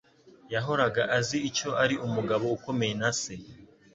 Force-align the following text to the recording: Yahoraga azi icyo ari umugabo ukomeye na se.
Yahoraga 0.53 1.01
azi 1.17 1.37
icyo 1.49 1.69
ari 1.83 1.95
umugabo 2.05 2.45
ukomeye 2.57 2.93
na 3.01 3.11
se. 3.21 3.33